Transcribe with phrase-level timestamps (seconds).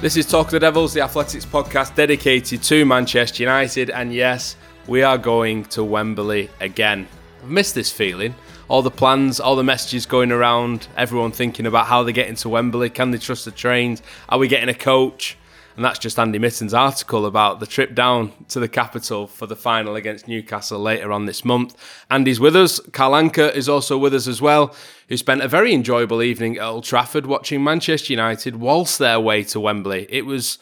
[0.00, 4.56] This is Talk of the Devils, the athletics podcast dedicated to Manchester United, and yes,
[4.86, 7.06] we are going to Wembley again.
[7.42, 8.34] I've missed this feeling.
[8.68, 12.48] All the plans, all the messages going around, everyone thinking about how they get into
[12.48, 12.88] Wembley.
[12.88, 14.00] Can they trust the trains?
[14.30, 15.36] Are we getting a coach?
[15.80, 19.56] And that's just Andy Mitten's article about the trip down to the capital for the
[19.56, 21.74] final against Newcastle later on this month.
[22.10, 22.80] Andy's with us.
[22.92, 24.74] Carl Anka is also with us as well,
[25.08, 29.42] who spent a very enjoyable evening at Old Trafford watching Manchester United waltz their way
[29.44, 30.06] to Wembley.
[30.10, 30.58] It was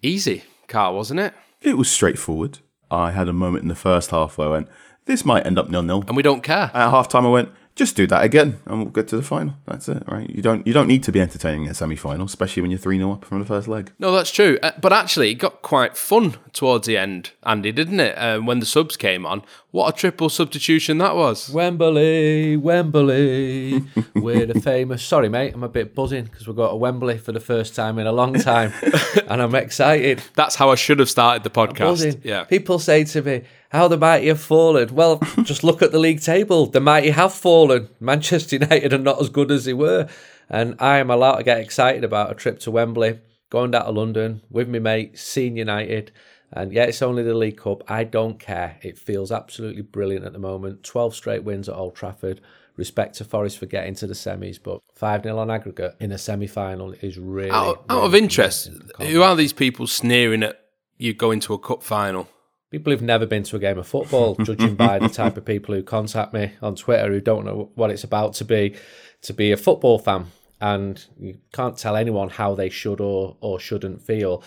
[0.00, 1.34] easy, Carl, wasn't it?
[1.60, 2.60] It was straightforward.
[2.90, 4.68] I had a moment in the first half where I went,
[5.04, 6.02] this might end up nil nil.
[6.08, 6.70] And we don't care.
[6.72, 9.54] At half time, I went, just do that again, and we'll get to the final.
[9.66, 10.28] That's it, right?
[10.28, 12.78] You don't you don't need to be entertaining in a semi final, especially when you're
[12.78, 13.92] three 0 up from the first leg.
[13.98, 14.58] No, that's true.
[14.62, 18.16] Uh, but actually, it got quite fun towards the end, Andy, didn't it?
[18.18, 21.48] Uh, when the subs came on, what a triple substitution that was.
[21.48, 23.82] Wembley, Wembley,
[24.14, 25.02] we're the famous.
[25.02, 27.98] Sorry, mate, I'm a bit buzzing because we've got a Wembley for the first time
[27.98, 28.72] in a long time,
[29.28, 30.22] and I'm excited.
[30.34, 31.78] That's how I should have started the podcast.
[31.78, 32.20] Buzzing.
[32.22, 32.44] Yeah.
[32.44, 36.22] People say to me, "How the mighty have fallen." Well, just look at the league
[36.22, 36.66] table.
[36.66, 37.88] The mighty have fallen.
[38.00, 40.08] Manchester United are not as good as they were,
[40.48, 43.18] and I am allowed to get excited about a trip to Wembley,
[43.50, 46.12] going down to London with me mate, seeing United.
[46.54, 47.82] And yeah, it's only the League Cup.
[47.90, 48.76] I don't care.
[48.82, 50.82] It feels absolutely brilliant at the moment.
[50.82, 52.42] 12 straight wins at Old Trafford.
[52.76, 56.18] Respect to Forest for getting to the semis, but 5 0 on aggregate in a
[56.18, 57.50] semi final is really.
[57.50, 60.58] Out, out really of interest, who are these people sneering at
[60.96, 62.28] you going to a cup final?
[62.72, 65.74] People who've never been to a game of football, judging by the type of people
[65.74, 68.74] who contact me on Twitter who don't know what it's about to be
[69.20, 70.28] to be a football fan.
[70.58, 74.42] And you can't tell anyone how they should or, or shouldn't feel.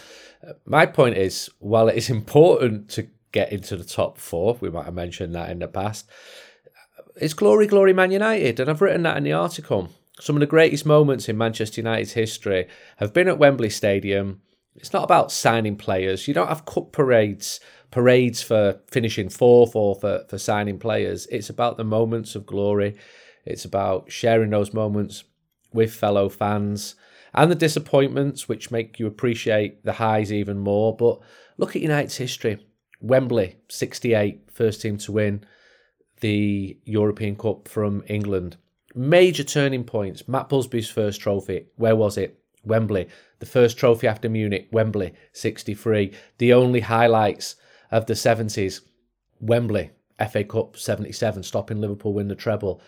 [0.66, 4.86] My point is, while it is important to get into the top four, we might
[4.86, 6.09] have mentioned that in the past,
[7.16, 8.59] it's glory, glory, Man United.
[8.59, 9.90] And I've written that in the article.
[10.19, 14.42] Some of the greatest moments in Manchester United's history have been at Wembley Stadium.
[14.75, 16.28] It's not about signing players.
[16.28, 17.59] You don't have cup parades,
[17.91, 21.28] parades for finishing fourth or for, for signing players.
[21.28, 22.97] It's about the moments of glory.
[23.46, 25.24] It's about sharing those moments
[25.74, 26.96] with fellow fans
[27.34, 30.96] and the disappointments, which make you appreciate the highs even more.
[30.96, 31.19] But
[31.57, 32.66] look at United's history.
[33.02, 35.46] Wembley, 68, first team to win
[36.22, 38.57] the European Cup from England.
[38.96, 40.28] Major turning points.
[40.28, 41.66] Matt Busby's first trophy.
[41.75, 42.40] Where was it?
[42.63, 43.09] Wembley.
[43.40, 44.68] The first trophy after Munich.
[44.72, 46.13] Wembley, 63.
[46.38, 47.56] The only highlights
[47.91, 48.81] of the 70s.
[49.40, 49.91] Wembley,
[50.31, 52.81] FA Cup 77, stopping Liverpool win the treble.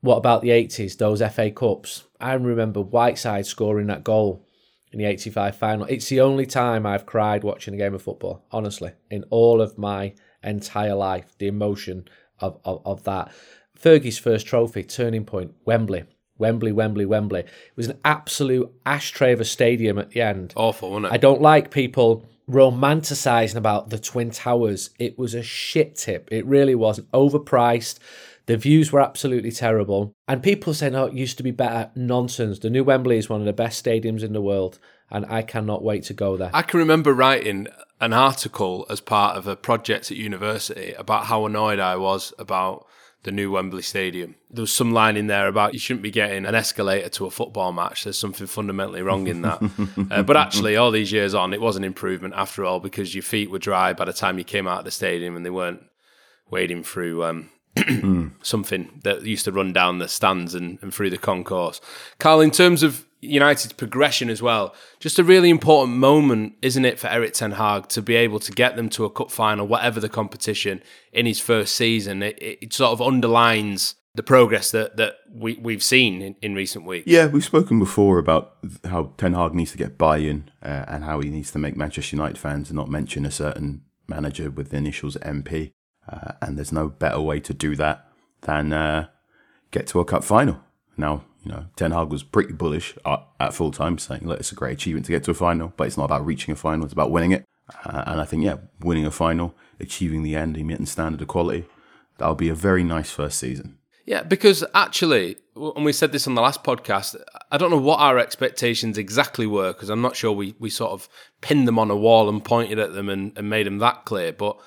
[0.00, 2.04] What about the 80s, those FA Cups?
[2.20, 4.46] I remember Whiteside scoring that goal
[4.92, 5.86] in the 85 final.
[5.86, 9.78] It's the only time I've cried watching a game of football, honestly, in all of
[9.78, 11.34] my entire life.
[11.38, 12.06] The emotion
[12.38, 13.32] of, of, of that.
[13.78, 16.04] Fergie's first trophy, turning point, Wembley.
[16.38, 17.40] Wembley, Wembley, Wembley.
[17.40, 20.52] It was an absolute ashtray of a stadium at the end.
[20.56, 21.12] Awful, wasn't it?
[21.12, 24.90] I don't like people romanticising about the Twin Towers.
[24.98, 26.28] It was a shit tip.
[26.30, 27.00] It really was.
[27.12, 27.98] Overpriced.
[28.46, 30.12] The views were absolutely terrible.
[30.28, 31.90] And people saying, oh, it used to be better.
[31.94, 32.58] Nonsense.
[32.58, 34.78] The new Wembley is one of the best stadiums in the world.
[35.10, 36.50] And I cannot wait to go there.
[36.52, 37.68] I can remember writing
[38.00, 42.86] an article as part of a project at university about how annoyed I was about
[43.24, 44.36] the new Wembley Stadium.
[44.50, 47.30] There was some line in there about you shouldn't be getting an escalator to a
[47.30, 48.04] football match.
[48.04, 49.60] There's something fundamentally wrong in that.
[50.10, 53.22] uh, but actually, all these years on, it was an improvement after all because your
[53.22, 55.82] feet were dry by the time you came out of the stadium and they weren't
[56.50, 57.50] wading through um,
[58.42, 61.80] something that used to run down the stands and, and through the concourse.
[62.18, 66.98] Carl, in terms of United's progression as well, just a really important moment, isn't it,
[66.98, 70.00] for Erik Ten Hag to be able to get them to a cup final, whatever
[70.00, 70.82] the competition,
[71.12, 72.22] in his first season?
[72.22, 76.84] It, it, sort of underlines the progress that, that we, we've seen in, in recent
[76.84, 77.06] weeks.
[77.06, 81.20] Yeah, we've spoken before about how Ten Hag needs to get buy-in uh, and how
[81.20, 85.16] he needs to make Manchester United fans not mention a certain manager with the initials
[85.16, 85.72] MP.
[86.10, 88.06] Uh, and there's no better way to do that
[88.42, 89.08] than uh,
[89.70, 90.60] get to a cup final.
[90.96, 94.54] Now, you know, Ten Hag was pretty bullish at, full time, saying, look, it's a
[94.54, 96.92] great achievement to get to a final, but it's not about reaching a final, it's
[96.92, 97.44] about winning it.
[97.84, 101.66] Uh, and I think, yeah, winning a final, achieving the end, emitting standard of quality,
[102.18, 103.78] that'll be a very nice first season.
[104.06, 107.16] Yeah, because actually, and we said this on the last podcast,
[107.50, 110.92] I don't know what our expectations exactly were because I'm not sure we, we sort
[110.92, 111.08] of
[111.40, 114.32] pinned them on a wall and pointed at them and, and made them that clear.
[114.32, 114.58] But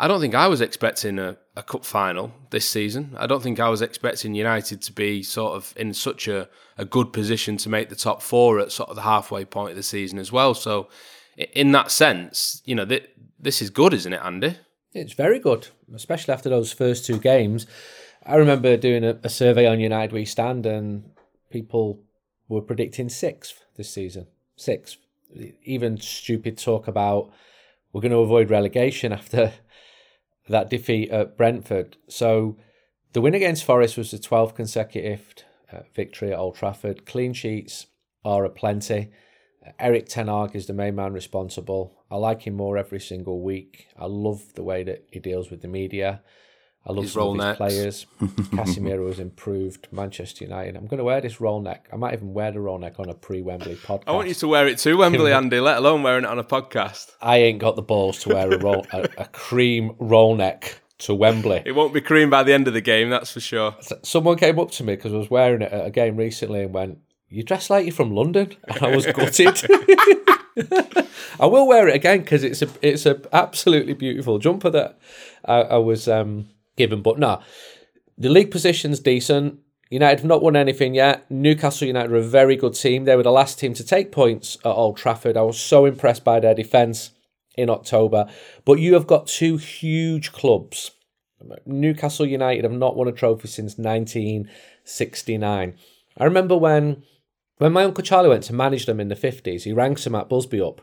[0.00, 3.14] I don't think I was expecting a, a cup final this season.
[3.18, 6.48] I don't think I was expecting United to be sort of in such a,
[6.78, 9.76] a good position to make the top four at sort of the halfway point of
[9.76, 10.54] the season as well.
[10.54, 10.88] So,
[11.36, 14.56] in that sense, you know, th- this is good, isn't it, Andy?
[14.94, 17.66] It's very good, especially after those first two games.
[18.24, 21.10] I remember doing a, a survey on United We Stand, and
[21.50, 22.00] people
[22.48, 24.28] were predicting sixth this season.
[24.56, 24.96] Sixth.
[25.62, 27.30] Even stupid talk about
[27.92, 29.52] we're going to avoid relegation after
[30.50, 31.96] that defeat at Brentford.
[32.08, 32.56] So
[33.12, 35.34] the win against Forest was the 12th consecutive
[35.72, 37.06] uh, victory at Old Trafford.
[37.06, 37.86] Clean sheets
[38.24, 39.10] are aplenty.
[39.64, 42.04] Uh, Erik Ten Hag is the main man responsible.
[42.10, 43.86] I like him more every single week.
[43.96, 46.22] I love the way that he deals with the media.
[46.86, 47.56] I love his some of his necks.
[47.58, 48.06] players.
[48.20, 49.88] Casemiro has improved.
[49.92, 50.76] Manchester United.
[50.76, 51.88] I'm going to wear this roll neck.
[51.92, 54.04] I might even wear the roll neck on a pre-Wembley podcast.
[54.06, 55.60] I want you to wear it to Wembley, Andy.
[55.60, 57.10] Let alone wearing it on a podcast.
[57.20, 61.14] I ain't got the balls to wear a roll, a, a cream roll neck to
[61.14, 61.62] Wembley.
[61.66, 63.76] It won't be cream by the end of the game, that's for sure.
[64.02, 66.72] Someone came up to me because I was wearing it at a game recently and
[66.72, 66.98] went,
[67.28, 69.60] "You dress like you're from London," and I was gutted.
[71.40, 74.98] I will wear it again because it's a it's a absolutely beautiful jumper that
[75.44, 76.08] I, I was.
[76.08, 76.48] Um,
[76.80, 77.02] given.
[77.02, 77.40] But no,
[78.16, 79.58] the league position's decent.
[79.90, 81.30] United have not won anything yet.
[81.30, 83.04] Newcastle United are a very good team.
[83.04, 85.36] They were the last team to take points at Old Trafford.
[85.36, 87.10] I was so impressed by their defence
[87.56, 88.26] in October.
[88.64, 90.92] But you have got two huge clubs.
[91.66, 95.74] Newcastle United have not won a trophy since 1969.
[96.16, 97.02] I remember when
[97.58, 100.30] when my uncle Charlie went to manage them in the 50s, he rang Sir Matt
[100.30, 100.80] Busby up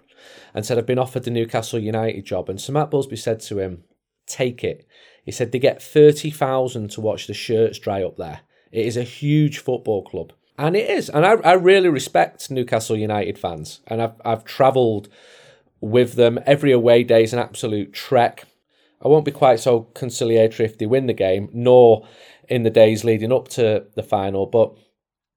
[0.53, 2.49] and said, I've been offered the Newcastle United job.
[2.49, 3.83] And Sir Matt Busby said to him,
[4.27, 4.86] Take it.
[5.27, 8.39] He said they get 30,000 to watch the shirts dry up there.
[8.71, 10.31] It is a huge football club.
[10.57, 11.09] And it is.
[11.09, 13.81] And I, I really respect Newcastle United fans.
[13.87, 15.09] And I've, I've travelled
[15.81, 16.39] with them.
[16.45, 18.45] Every away day is an absolute trek.
[19.03, 22.07] I won't be quite so conciliatory if they win the game, nor
[22.47, 24.45] in the days leading up to the final.
[24.45, 24.77] But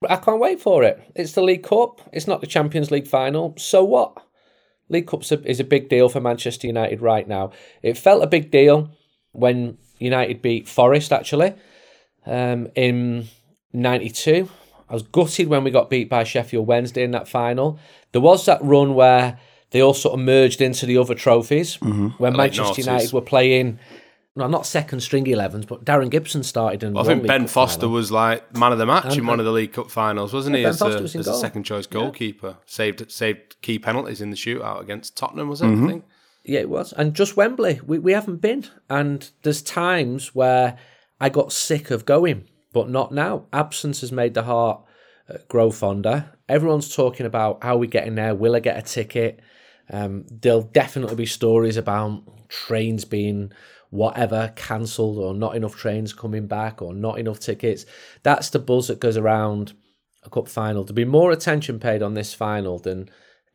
[0.09, 1.03] I can't wait for it.
[1.17, 2.01] It's the League Cup.
[2.13, 3.55] It's not the Champions League final.
[3.59, 4.25] So what?
[4.89, 7.51] League Cup is a big deal for Manchester United right now.
[7.83, 8.93] It felt a big deal
[9.33, 11.55] when United beat Forest actually
[12.27, 13.29] um, in
[13.73, 14.49] '92.
[14.89, 17.79] I was gutted when we got beat by Sheffield Wednesday in that final.
[18.13, 19.39] There was that run where
[19.71, 22.09] they all sort of merged into the other trophies mm-hmm.
[22.19, 23.79] when like Manchester United were playing.
[24.37, 26.85] No, not second string 11s, but Darren Gibson started.
[26.85, 27.95] And well, I think Ben Cup Foster final.
[27.95, 30.57] was like man of the match and, in one of the League Cup finals, wasn't
[30.57, 30.67] yeah, he?
[30.67, 32.55] as, a, as a, second choice goalkeeper, yeah.
[32.65, 35.67] saved saved key penalties in the shootout against Tottenham, was it?
[35.67, 35.85] Mm-hmm.
[35.85, 36.05] I think.
[36.51, 36.93] Yeah, it was.
[36.95, 38.67] And just Wembley, we, we haven't been.
[38.89, 40.77] And there's times where
[41.21, 43.47] I got sick of going, but not now.
[43.53, 44.83] Absence has made the heart
[45.33, 46.33] uh, grow fonder.
[46.49, 48.35] Everyone's talking about how we getting there.
[48.35, 49.39] Will I get a ticket?
[49.91, 53.53] Um, there'll definitely be stories about trains being
[53.91, 57.87] whatever cancelled or not enough trains coming back or not enough tickets.
[58.25, 59.75] That's the buzz that goes around
[60.25, 60.85] a cup final.
[60.85, 63.09] To be more attention paid on this final than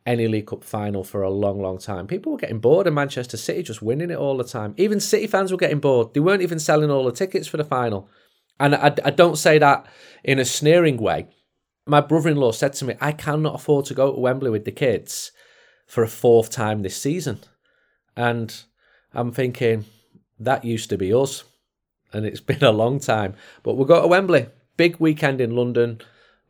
[0.06, 2.06] any League Cup final for a long, long time.
[2.06, 4.72] People were getting bored of Manchester City just winning it all the time.
[4.76, 6.14] Even City fans were getting bored.
[6.14, 8.08] They weren't even selling all the tickets for the final.
[8.60, 9.86] And I, I don't say that
[10.22, 11.26] in a sneering way.
[11.86, 14.64] My brother in law said to me, I cannot afford to go to Wembley with
[14.64, 15.32] the kids
[15.86, 17.40] for a fourth time this season.
[18.16, 18.54] And
[19.12, 19.84] I'm thinking,
[20.38, 21.44] that used to be us.
[22.12, 23.34] And it's been a long time.
[23.62, 24.46] But we'll go to Wembley.
[24.76, 26.00] Big weekend in London.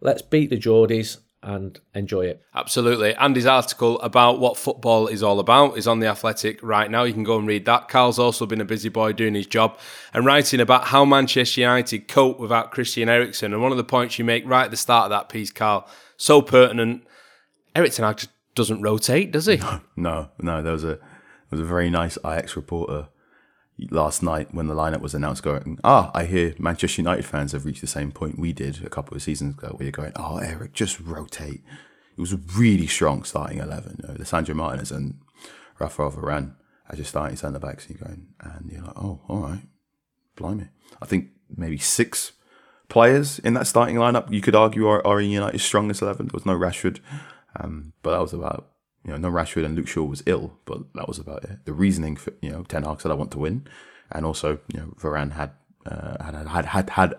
[0.01, 2.43] Let's beat the Geordies and enjoy it.
[2.57, 3.15] Absolutely.
[3.15, 7.05] Andy's article about what football is all about is on The Athletic right now.
[7.05, 7.89] You can go and read that.
[7.89, 9.79] Carl's also been a busy boy doing his job
[10.13, 13.53] and writing about how Manchester United cope without Christian Eriksen.
[13.53, 15.89] And one of the points you make right at the start of that piece, Carl,
[16.17, 17.07] so pertinent.
[17.77, 19.61] Eriksen just doesn't rotate, does he?
[19.97, 20.63] No, no.
[20.63, 20.99] There was a there
[21.53, 23.07] was a very nice Ajax reporter
[23.91, 27.65] last night when the lineup was announced going, ah, I hear Manchester United fans have
[27.65, 30.39] reached the same point we did a couple of seasons ago where you're going, oh,
[30.39, 31.63] Eric, just rotate.
[32.17, 34.01] It was a really strong starting 11.
[34.03, 35.19] You know, Lisandro Martinez and
[35.79, 36.55] Rafael Varane
[36.89, 37.87] as your starting centre backs.
[37.87, 39.63] And you're going, and you're like, oh, all right,
[40.37, 40.69] blimey.
[41.03, 42.33] I think maybe six
[42.89, 46.27] players in that starting lineup you could argue are, are in United's strongest 11.
[46.27, 47.01] There was no Rashford,
[47.61, 48.71] um, but that was about
[49.07, 51.65] you know, no Rashford and Luke Shaw was ill, but that was about it.
[51.65, 53.67] The reasoning for you know Ten Hag said I want to win,
[54.11, 55.53] and also you know Varane had
[55.87, 57.15] uh, had, had had had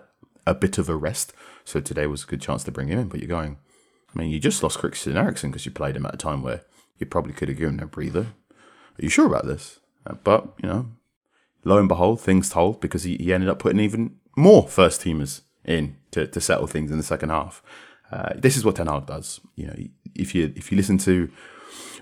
[0.46, 1.32] a bit of a rest.
[1.64, 3.08] So today was a good chance to bring him in.
[3.08, 3.58] But you're going,
[4.14, 6.62] I mean, you just lost Christian Eriksen because you played him at a time where
[6.98, 8.26] you probably could have given him a breather.
[8.98, 9.80] Are you sure about this?
[10.06, 10.86] Uh, But, you know,
[11.64, 15.42] lo and behold, things told because he, he ended up putting even more first teamers
[15.64, 17.62] in to, to settle things in the second half.
[18.10, 19.40] Uh, this is what Ten Hag does.
[19.54, 19.76] You know,
[20.14, 21.30] if you if you listen to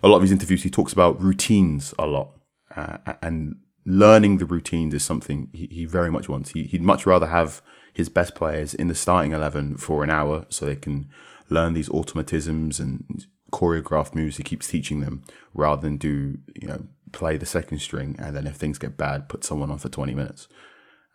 [0.03, 2.31] a lot of his interviews, he talks about routines a lot,
[2.75, 6.51] uh, and learning the routines is something he, he very much wants.
[6.51, 7.63] He, he'd much rather have
[7.95, 11.09] his best players in the starting eleven for an hour so they can
[11.49, 15.23] learn these automatisms and choreographed moves he keeps teaching them,
[15.55, 19.29] rather than do you know play the second string and then if things get bad,
[19.29, 20.49] put someone on for twenty minutes.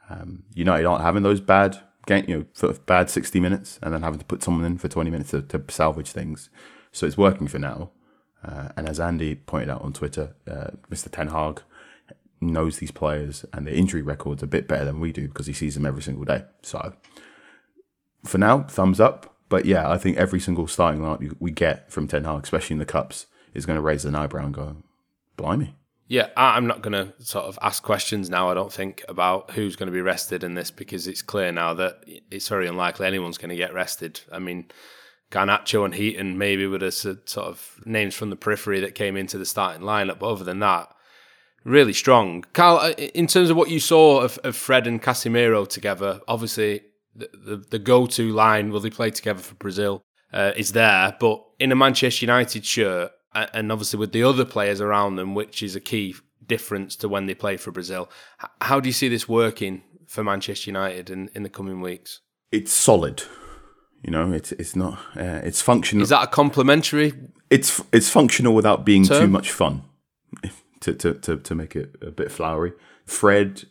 [0.10, 4.02] Um, United aren't having those bad game, you know, for bad sixty minutes and then
[4.02, 6.50] having to put someone in for twenty minutes to, to salvage things.
[6.92, 7.92] So it's working for now.
[8.44, 11.10] Uh, and as Andy pointed out on Twitter, uh, Mr.
[11.12, 11.62] Ten Hag
[12.42, 15.54] knows these players and their injury records a bit better than we do because he
[15.54, 16.44] sees them every single day.
[16.64, 16.94] So
[18.26, 19.36] for now, thumbs up.
[19.50, 22.80] But yeah, I think every single starting lineup we get from Ten Hag, especially in
[22.80, 24.78] the cups, is going to raise an eyebrow and go,
[25.36, 25.76] "Blimey."
[26.08, 28.50] Yeah, I'm not going to sort of ask questions now.
[28.50, 31.74] I don't think about who's going to be rested in this because it's clear now
[31.76, 34.20] that it's very unlikely anyone's going to get rested.
[34.32, 34.72] I mean,
[35.32, 39.38] Garnacho and Heaton maybe were the sort of names from the periphery that came into
[39.38, 40.20] the starting lineup.
[40.20, 40.94] But other than that,
[41.64, 42.44] really strong.
[42.54, 46.82] Carl, uh, in terms of what you saw of, of Fred and Casemiro together, obviously
[47.16, 51.16] the, the, the go-to line, will they play together for Brazil, uh, is there.
[51.20, 55.64] But in a Manchester United shirt, and obviously with the other players around them, which
[55.64, 58.10] is a key difference to when they play for Brazil,
[58.60, 62.20] how do you see this working for Manchester United in, in the coming weeks?
[62.52, 63.24] It's solid.
[64.02, 66.04] You know, it's it's not uh, it's functional.
[66.04, 67.14] Is that a complimentary?
[67.52, 69.84] it's it's functional without being too much fun.
[70.82, 72.74] To, to, to, to make it a bit flowery,
[73.06, 73.66] Fred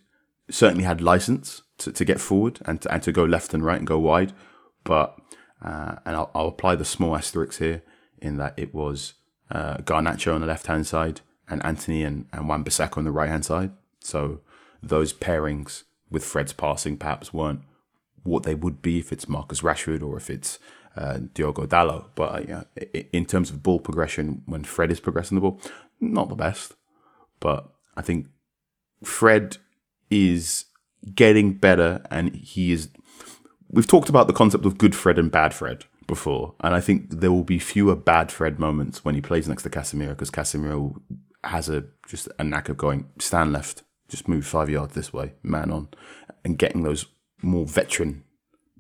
[0.49, 3.79] certainly had license to, to get forward and to, and to go left and right
[3.79, 4.33] and go wide,
[4.85, 5.19] but
[5.61, 7.83] uh, and I'll, I'll apply the small asterisk here
[8.23, 9.15] in that it was
[9.51, 13.11] uh, Garnacho on the left hand side and Antony and, and Wan Bissaka on the
[13.11, 13.73] right hand side.
[13.99, 14.43] So
[14.81, 15.83] those pairings
[16.13, 17.63] with Fred's passing perhaps weren't
[18.23, 20.59] what they would be if it's Marcus Rashford or if it's
[20.97, 22.07] uh, Diogo Dalot.
[22.15, 22.65] But uh,
[23.13, 25.61] in terms of ball progression, when Fred is progressing the ball,
[26.01, 26.75] not the best.
[27.39, 28.29] But I think
[29.03, 29.57] Fred
[30.11, 30.67] is
[31.15, 32.91] getting better, and he is.
[33.71, 37.09] We've talked about the concept of good Fred and bad Fred before, and I think
[37.11, 41.01] there will be fewer bad Fred moments when he plays next to Casemiro because Casemiro
[41.45, 45.35] has a just a knack of going stand left, just move five yards this way,
[45.43, 45.89] man on,
[46.45, 47.07] and getting those
[47.43, 48.25] more veteran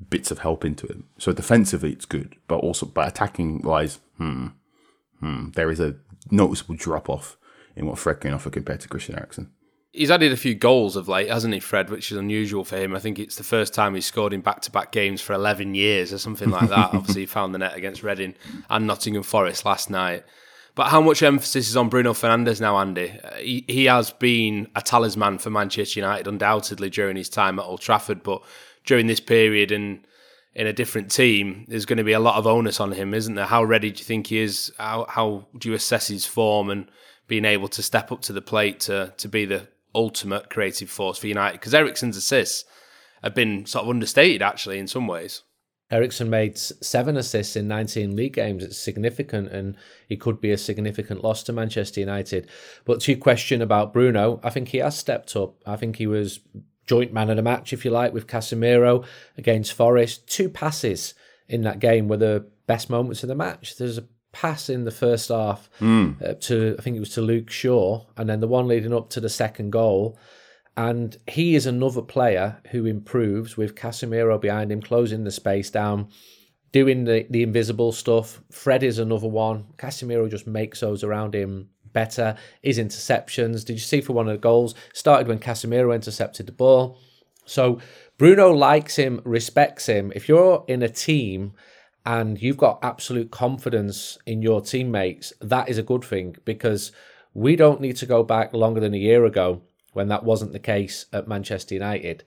[0.09, 1.05] bits of help into him.
[1.19, 4.49] So defensively, it's good, but also by attacking wise, hmm,
[5.21, 5.97] hmm, there is a
[6.31, 7.37] noticeable drop off
[7.77, 9.51] in what Fred can offer compared to Christian Eriksen.
[9.93, 11.91] He's added a few goals of late, hasn't he, Fred?
[11.91, 12.95] Which is unusual for him.
[12.95, 16.19] I think it's the first time he's scored in back-to-back games for 11 years or
[16.19, 16.91] something like that.
[16.95, 18.35] Obviously, he found the net against Reading
[18.69, 20.25] and Nottingham Forest last night.
[20.75, 23.11] But how much emphasis is on Bruno Fernandes now, Andy?
[23.23, 27.65] Uh, He, he has been a talisman for Manchester United, undoubtedly, during his time at
[27.65, 28.23] Old Trafford.
[28.23, 28.43] But
[28.85, 30.07] during this period and
[30.55, 33.35] in a different team, there's going to be a lot of onus on him, isn't
[33.35, 33.47] there?
[33.47, 34.73] How ready do you think he is?
[34.79, 36.91] How, how do you assess his form and
[37.29, 41.19] being able to step up to the plate to, to be the ultimate creative force
[41.19, 41.61] for United?
[41.61, 42.65] Because Eriksen's assists
[43.23, 45.43] have been sort of understated, actually, in some ways.
[45.91, 48.63] Eriksen made seven assists in 19 league games.
[48.63, 49.77] It's significant, and
[50.09, 52.49] he could be a significant loss to Manchester United.
[52.85, 55.57] But to your question about Bruno, I think he has stepped up.
[55.67, 56.41] I think he was
[56.87, 59.05] joint man of the match, if you like, with Casemiro
[59.37, 60.27] against Forest.
[60.29, 61.15] Two passes
[61.49, 63.77] in that game were the best moments of the match.
[63.77, 65.69] There's a pass in the first half
[66.25, 69.11] uh, to, I think it was to Luke Shaw, and then the one leading up
[69.11, 70.17] to the second goal.
[70.77, 76.09] And he is another player who improves with Casemiro behind him, closing the space down,
[76.73, 78.41] doing the, the invisible stuff.
[78.51, 79.67] Fred is another one.
[79.77, 82.37] Casemiro just makes those around him better.
[82.63, 84.75] His interceptions, did you see for one of the goals?
[84.93, 86.99] Started when Casemiro intercepted the ball.
[87.45, 87.81] So
[88.17, 90.13] Bruno likes him, respects him.
[90.15, 91.53] If you're in a team
[92.07, 96.93] and you've got absolute confidence in your teammates, that is a good thing because
[97.35, 99.63] we don't need to go back longer than a year ago
[99.93, 102.25] when that wasn't the case at Manchester United.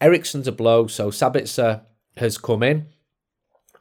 [0.00, 1.82] Eriksen's a blow, so Sabitzer
[2.16, 2.86] has come in.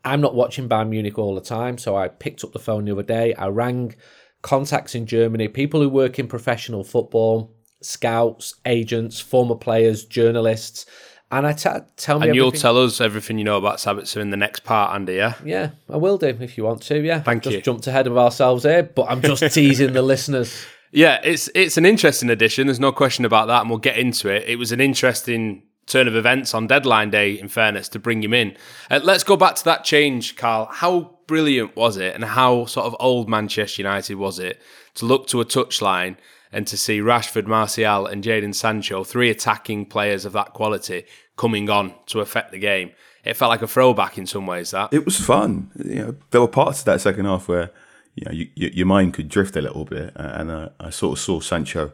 [0.06, 2.92] I'm not watching Bayern Munich all the time, so I picked up the phone the
[2.92, 3.34] other day.
[3.36, 3.96] I rang
[4.42, 10.86] contacts in Germany, people who work in professional football, scouts, agents, former players, journalists,
[11.32, 14.18] and I t- tell me And you'll everything- tell us everything you know about Sabitzer
[14.22, 15.34] in the next part, Andy, yeah?
[15.44, 17.00] yeah, I will do if you want to.
[17.02, 17.62] Yeah, Thank just you.
[17.62, 20.66] jumped ahead of ourselves here, but I'm just teasing the listeners.
[20.94, 22.68] Yeah, it's it's an interesting addition.
[22.68, 24.48] There's no question about that, and we'll get into it.
[24.48, 28.34] It was an interesting turn of events on deadline day, in fairness, to bring him
[28.34, 28.56] in.
[28.92, 30.68] Uh, let's go back to that change, Carl.
[30.72, 34.62] How brilliant was it, and how sort of old Manchester United was it
[34.94, 36.16] to look to a touchline
[36.52, 41.06] and to see Rashford, Martial, and Jadon Sancho, three attacking players of that quality,
[41.38, 42.92] coming on to affect the game?
[43.26, 44.72] It felt like a throwback in some ways.
[44.72, 45.72] That It was fun.
[45.84, 47.72] You know, there were parts of that second half where
[48.16, 50.90] you know you, you, your mind could drift a little bit, uh, and uh, I
[50.90, 51.92] sort of saw Sancho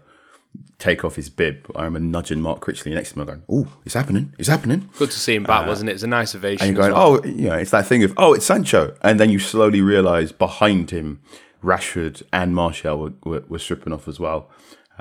[0.78, 1.70] take off his bib.
[1.76, 4.34] I remember nudging Mark Critchley next to me, going, "Oh, it's happening!
[4.38, 5.94] It's happening!" good to see him back, wasn't it?
[5.94, 6.68] It's a nice ovation.
[6.68, 7.22] And you're going, well.
[7.24, 10.32] "Oh, you know, it's that thing of oh, it's Sancho," and then you slowly realise
[10.32, 11.22] behind him,
[11.64, 14.50] Rashford and Martial were, were, were stripping off as well.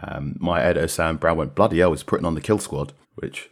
[0.00, 3.50] Um, my editor Sam Brown went, "Bloody hell!" Was putting on the kill squad, which.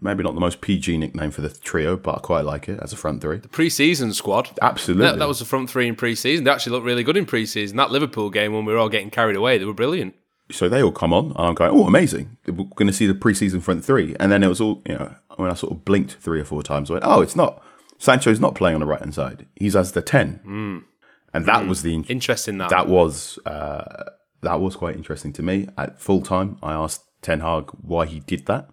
[0.00, 2.92] Maybe not the most PG nickname for the trio, but I quite like it as
[2.92, 3.38] a front three.
[3.38, 4.50] pre-season squad.
[4.62, 5.04] Absolutely.
[5.06, 6.44] That, that was the front three in pre-season.
[6.44, 7.76] They actually looked really good in pre-season.
[7.76, 10.14] That Liverpool game when we were all getting carried away, they were brilliant.
[10.52, 12.36] so they all come on, and I'm going, oh, amazing.
[12.46, 14.14] We're going to see the preseason front three.
[14.20, 16.62] And then it was all, you know, when I sort of blinked three or four
[16.62, 17.62] times, I went, oh, it's not.
[17.98, 19.46] Sancho's not playing on the right hand side.
[19.56, 20.84] He's as the 10.
[21.32, 21.94] And that was the.
[22.08, 22.70] Interesting that.
[22.70, 23.38] That was.
[23.44, 24.04] Uh,
[24.42, 25.68] that was quite interesting to me.
[25.76, 28.68] At full time, I asked Ten Hag why he did that.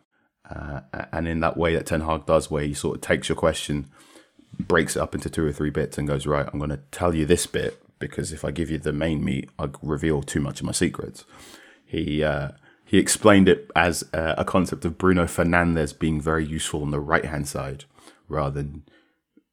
[0.51, 0.81] Uh,
[1.12, 3.89] and in that way that Ten Hag does, where he sort of takes your question,
[4.60, 7.15] breaks it up into two or three bits, and goes, Right, I'm going to tell
[7.15, 10.60] you this bit because if I give you the main meat, I reveal too much
[10.60, 11.24] of my secrets.
[11.86, 12.50] He uh,
[12.84, 17.00] he explained it as uh, a concept of Bruno Fernandes being very useful on the
[17.00, 17.86] right hand side,
[18.27, 18.84] rather than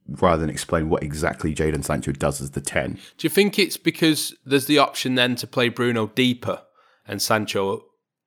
[0.08, 2.94] rather than explain what exactly Jadon Sancho does as the ten.
[3.18, 6.62] Do you think it's because there's the option then to play Bruno deeper
[7.06, 7.84] and Sancho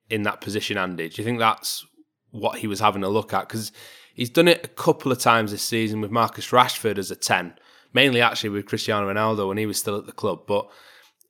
[0.08, 1.08] in that position, Andy?
[1.08, 1.84] Do you think that's
[2.32, 3.48] what he was having a look at?
[3.48, 3.72] Because
[4.14, 7.54] he's done it a couple of times this season with Marcus Rashford as a 10,
[7.92, 10.46] mainly actually with Cristiano Ronaldo when he was still at the club.
[10.46, 10.68] But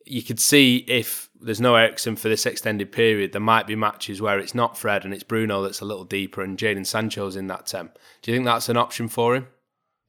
[0.06, 4.20] you could see if there's no Eriksen for this extended period, there might be matches
[4.20, 7.48] where it's not Fred and it's Bruno that's a little deeper and Jadon Sancho's in
[7.48, 7.90] that 10.
[8.22, 9.48] Do you think that's an option for him?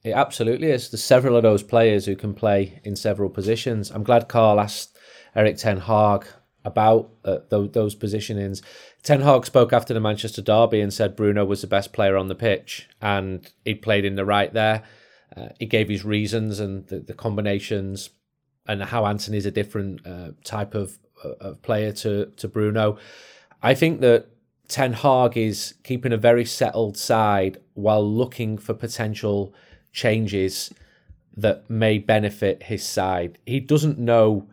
[0.03, 0.89] It absolutely is.
[0.89, 3.89] There's several of those players who can play in several positions.
[3.89, 4.97] I'm glad Carl asked
[5.34, 6.25] Erik Ten Hag
[6.65, 8.62] about uh, those positionings.
[9.04, 12.30] Ten Hag spoke after the Manchester derby and said Bruno was the best player on
[12.30, 14.84] the pitch and he played in the right there.
[15.36, 18.12] Uh, he gave his reasons and the, the combinations
[18.66, 21.00] and how Antony's a different uh, type of,
[21.42, 22.98] of player to, to Bruno.
[23.62, 24.28] I think that
[24.70, 29.54] Ten Hag is keeping a very settled side while looking for potential
[29.92, 30.74] changes
[31.36, 33.38] that may benefit his side.
[33.46, 34.48] He doesn't know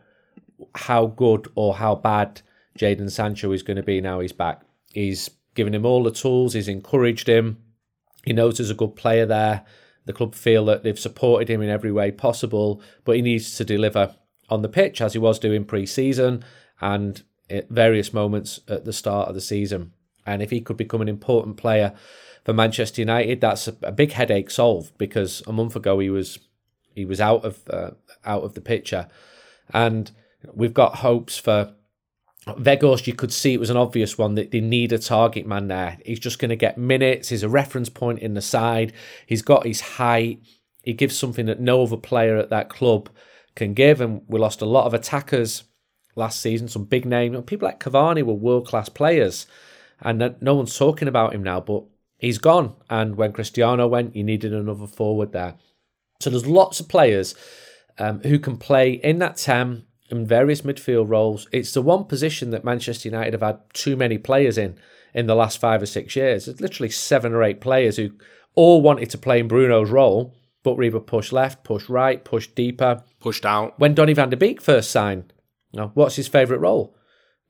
[0.75, 2.43] how good or how bad
[2.79, 4.63] Jadon Sancho is going to be now he's back.
[4.93, 7.59] He's given him all the tools, he's encouraged him.
[8.25, 9.65] He knows there's a good player there.
[10.07, 13.65] The club feel that they've supported him in every way possible, but he needs to
[13.65, 14.15] deliver
[14.49, 16.45] on the pitch as he was doing pre season
[16.81, 19.93] and at various moments at the start of the season.
[20.27, 21.93] And if he could become an important player
[22.45, 26.39] for Manchester United, that's a, a big headache solved because a month ago he was
[26.95, 27.91] he was out of uh,
[28.25, 29.09] out of the picture,
[29.71, 30.11] and
[30.53, 31.75] we've got hopes for
[32.57, 33.07] Weghorst.
[33.07, 35.99] You could see it was an obvious one that they need a target man there.
[36.05, 37.29] He's just going to get minutes.
[37.29, 38.93] He's a reference point in the side.
[39.27, 40.41] He's got his height.
[40.83, 43.11] He gives something that no other player at that club
[43.55, 44.01] can give.
[44.01, 45.65] And we lost a lot of attackers
[46.17, 46.69] last season.
[46.69, 49.47] Some big name people like Cavani were world class players,
[50.01, 51.61] and no one's talking about him now.
[51.61, 51.85] But
[52.19, 52.75] he's gone.
[52.89, 55.55] And when Cristiano went, you needed another forward there.
[56.21, 57.35] So there's lots of players
[57.99, 61.49] um, who can play in that 10 in various midfield roles.
[61.53, 64.79] It's the one position that Manchester United have had too many players in
[65.15, 66.47] in the last five or six years.
[66.49, 68.11] It's literally seven or eight players who
[68.55, 72.55] all wanted to play in Bruno's role, but were either push left, pushed right, pushed
[72.55, 73.03] deeper.
[73.21, 73.79] Pushed out.
[73.79, 75.33] When Donny van der Beek first signed,
[75.73, 76.97] you know, what's his favourite role?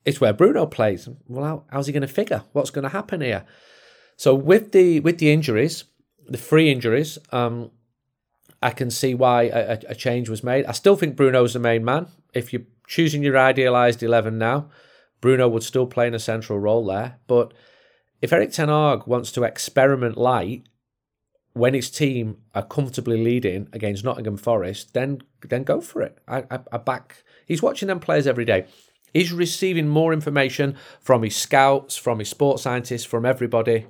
[0.04, 1.08] It's where Bruno plays.
[1.28, 2.42] Well, how, how's he going to figure?
[2.52, 3.44] What's going to happen here?
[4.16, 5.84] So with the with the injuries,
[6.26, 7.70] the free injuries, um,
[8.62, 10.66] I can see why a, a change was made.
[10.66, 12.08] I still think Bruno's the main man.
[12.34, 14.68] If you're choosing your idealised eleven now,
[15.20, 17.18] Bruno would still play in a central role there.
[17.26, 17.54] But
[18.20, 20.64] if Erik Ten Hag wants to experiment light
[21.52, 26.18] when his team are comfortably leading against Nottingham Forest, then then go for it.
[26.28, 27.24] I, I, I back.
[27.46, 28.66] He's watching them players every day.
[29.12, 33.86] He's receiving more information from his scouts, from his sports scientists, from everybody.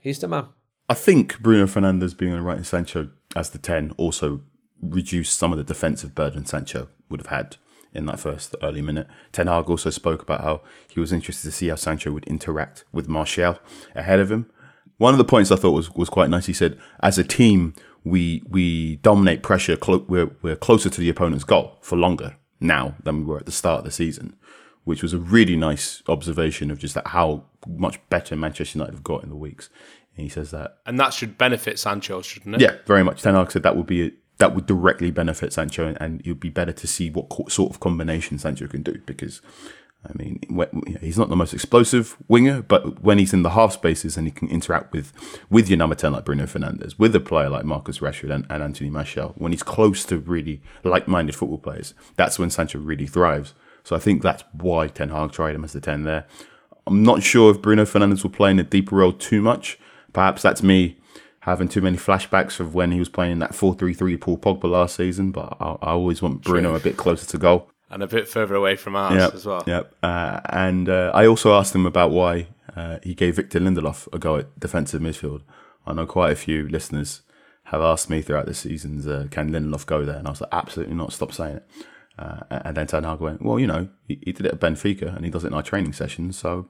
[0.00, 0.46] He's the man.
[0.88, 4.42] I think Bruno Fernandes being on the right and Sancho as the 10 also
[4.82, 7.56] reduced some of the defensive burden Sancho would have had
[7.92, 9.06] in that first early minute.
[9.32, 12.84] Ten Hag also spoke about how he was interested to see how Sancho would interact
[12.92, 13.58] with Martial
[13.94, 14.50] ahead of him.
[14.98, 16.46] One of the points I thought was, was quite nice.
[16.46, 19.76] He said, as a team, we we dominate pressure.
[19.76, 23.46] Clo- we're, we're closer to the opponent's goal for longer now than we were at
[23.46, 24.36] the start of the season,
[24.84, 29.04] which was a really nice observation of just that how much better Manchester United have
[29.04, 29.68] got in the weeks
[30.16, 30.78] And he says that.
[30.86, 32.60] And that should benefit Sancho, shouldn't it?
[32.60, 33.22] Yeah, very much.
[33.22, 36.40] Ten Hag said that would be that would directly benefit Sancho, and, and it would
[36.40, 39.40] be better to see what co- sort of combination Sancho can do because.
[40.02, 40.40] I mean,
[41.02, 44.30] he's not the most explosive winger, but when he's in the half spaces and he
[44.30, 45.12] can interact with
[45.50, 48.62] with your number ten like Bruno Fernandes, with a player like Marcus Rashford and, and
[48.62, 53.52] Anthony Martial, when he's close to really like-minded football players, that's when Sancho really thrives.
[53.84, 56.26] So I think that's why Ten Hag tried him as the ten there.
[56.86, 59.78] I'm not sure if Bruno Fernandes will play in a deeper role too much.
[60.12, 60.98] Perhaps that's me
[61.40, 64.96] having too many flashbacks of when he was playing in that 4-3-3 Paul Pogba last
[64.96, 68.28] season, but I, I always want Bruno a bit closer to goal and a bit
[68.28, 69.64] further away from ours yep, as well.
[69.66, 69.94] Yep.
[70.02, 74.18] Uh, and uh, I also asked him about why uh, he gave Victor Lindelof a
[74.18, 75.42] go at defensive midfield.
[75.86, 77.22] I know quite a few listeners
[77.64, 80.16] have asked me throughout the seasons, uh, can Lindelof go there?
[80.16, 81.12] And I was like, absolutely not.
[81.12, 81.66] Stop saying it.
[82.20, 85.16] Uh, and then Ten Hag went, well, you know, he, he, did it at Benfica
[85.16, 86.68] and he does it in our training sessions, so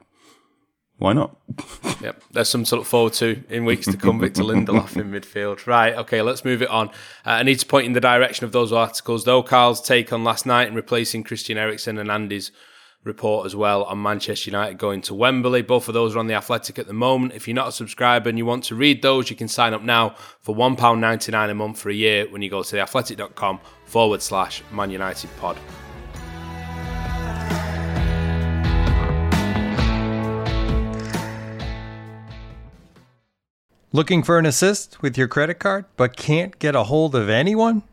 [0.99, 1.37] why not?
[2.01, 4.21] yep, there's some to look forward to in weeks to come.
[4.21, 5.67] Victor Lindelof in midfield.
[5.67, 6.89] Right, okay, let's move it on.
[7.27, 9.43] Uh, I need to point in the direction of those articles, though.
[9.43, 12.53] Carl's take on last night and replacing Christian Eriksen and Andy's
[13.05, 15.63] report as well on Manchester United going to Wembley.
[15.63, 17.33] Both of those are on the Athletic at the moment.
[17.33, 19.83] If you're not a subscriber and you want to read those, you can sign up
[19.83, 24.63] now for £1.99 a month for a year when you go to theathletic.com forward slash
[24.71, 25.59] Man United pod.
[33.93, 37.83] Looking for an assist with your credit card but can't get a hold of anyone?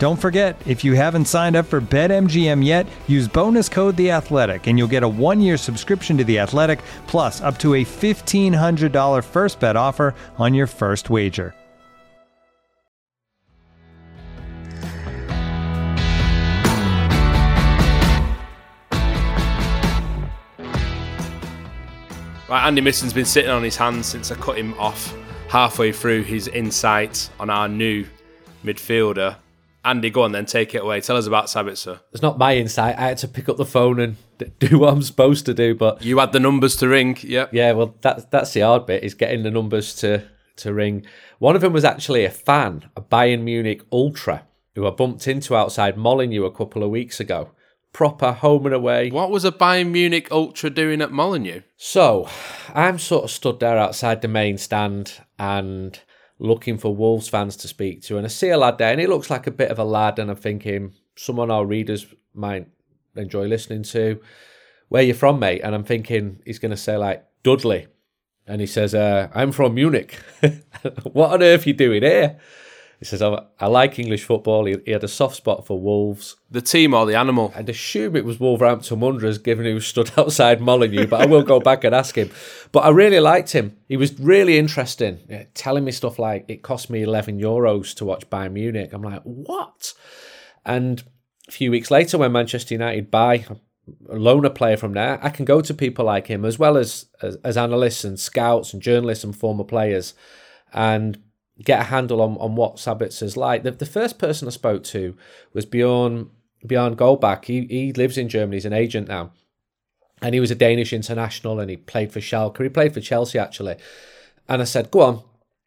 [0.00, 4.66] Don't forget, if you haven't signed up for BetMGM yet, use bonus code The Athletic,
[4.66, 9.60] and you'll get a one-year subscription to The Athletic, plus up to a $1,500 first
[9.60, 11.54] bet offer on your first wager.
[22.48, 25.14] Right, Andy Mitten's been sitting on his hands since I cut him off
[25.50, 28.06] halfway through his insights on our new
[28.64, 29.36] midfielder.
[29.84, 31.00] Andy, go on then, take it away.
[31.00, 32.00] Tell us about Sabitzer.
[32.12, 32.98] It's not my insight.
[32.98, 34.16] I had to pick up the phone and
[34.58, 35.74] do what I'm supposed to do.
[35.74, 37.16] But you had the numbers to ring.
[37.22, 41.06] Yeah, Yeah, well, that's that's the hard bit is getting the numbers to to ring.
[41.38, 45.56] One of them was actually a fan, a Bayern Munich ultra, who I bumped into
[45.56, 47.50] outside Molineux a couple of weeks ago.
[47.92, 49.10] Proper home and away.
[49.10, 51.62] What was a Bayern Munich ultra doing at Molineux?
[51.76, 52.28] So,
[52.72, 55.98] I'm sort of stood there outside the main stand and
[56.40, 58.16] looking for Wolves fans to speak to.
[58.16, 60.18] And I see a lad there, and he looks like a bit of a lad.
[60.18, 62.66] And I'm thinking someone our readers might
[63.14, 64.20] enjoy listening to.
[64.88, 65.60] Where you from, mate?
[65.62, 67.86] And I'm thinking he's going to say like Dudley,
[68.46, 70.18] and he says, uh, "I'm from Munich."
[71.12, 72.40] what on earth are you doing here?
[73.00, 74.66] He says, I, I like English football.
[74.66, 76.36] He, he, had a soft spot for Wolves.
[76.50, 77.50] The team or the animal?
[77.56, 81.42] I'd assume it was Wolverhampton Wanderers, given he was stood outside Molineux, but I will
[81.42, 82.30] go back and ask him.
[82.72, 83.78] But I really liked him.
[83.88, 88.04] He was really interesting, yeah, telling me stuff like, it cost me 11 euros to
[88.04, 88.92] watch Bayern Munich.
[88.92, 89.94] I'm like, what?
[90.66, 91.02] And
[91.48, 93.46] a few weeks later, when Manchester United buy
[94.08, 97.06] loan a player from there, I can go to people like him as well as,
[97.22, 100.12] as, as analysts and scouts and journalists and former players
[100.72, 101.18] and
[101.62, 103.62] get a handle on, on what Sabitzer's like.
[103.62, 105.16] The, the first person I spoke to
[105.52, 106.30] was Bjorn
[106.66, 107.44] Bjorn Goldbaek.
[107.44, 108.56] He he lives in Germany.
[108.56, 109.32] He's an agent now,
[110.20, 112.62] and he was a Danish international, and he played for Schalke.
[112.62, 113.76] He played for Chelsea actually.
[114.48, 115.22] And I said, "Go on."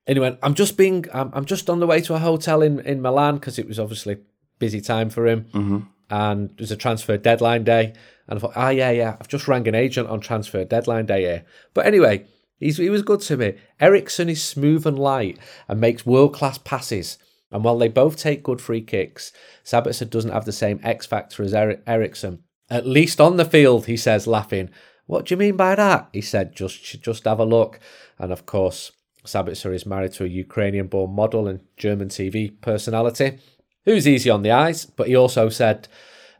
[0.05, 1.05] And he went, "I'm just being.
[1.13, 3.79] I'm, I'm just on the way to a hotel in in Milan because it was
[3.79, 4.17] obviously
[4.59, 5.79] busy time for him, mm-hmm.
[6.09, 7.93] and it was a transfer deadline day."
[8.27, 9.17] And I thought, "Ah, yeah, yeah.
[9.19, 12.25] I've just rang an agent on transfer deadline day here." But anyway,
[12.63, 13.55] He's, he was good to me.
[13.79, 17.17] Eriksen is smooth and light and makes world class passes.
[17.51, 19.31] And while they both take good free kicks,
[19.63, 22.39] Sabitzer doesn't have the same X factor as er- Eriksen.
[22.69, 24.69] At least on the field, he says, laughing.
[25.05, 26.09] What do you mean by that?
[26.13, 27.79] He said, just just have a look.
[28.17, 28.91] And of course,
[29.25, 33.39] Sabitzer is married to a Ukrainian born model and German TV personality
[33.85, 35.87] who's easy on the eyes, but he also said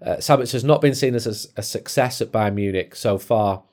[0.02, 3.64] uh, Sabitzer's not been seen as a, a success at Bayern Munich so far,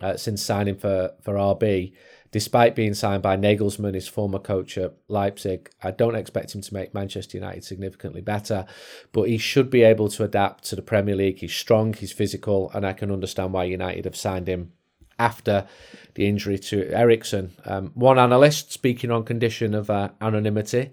[0.00, 1.92] uh, since signing for, for RB.
[2.30, 6.74] Despite being signed by Nagelsmann, his former coach at Leipzig, I don't expect him to
[6.74, 8.66] make Manchester United significantly better,
[9.12, 11.38] but he should be able to adapt to the Premier League.
[11.38, 14.72] He's strong, he's physical, and I can understand why United have signed him
[15.16, 15.68] after
[16.14, 17.52] the injury to Eriksen.
[17.64, 20.90] Um, one analyst, speaking on condition of uh, anonymity,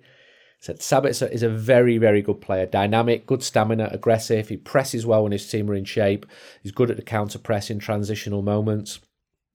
[0.62, 2.67] said Sabitzer is a very, very good player.
[2.67, 4.47] Dynamic, good stamina, aggressive.
[4.47, 6.26] He presses well when his team are in shape.
[6.62, 9.00] He's good at the counter press in transitional moments.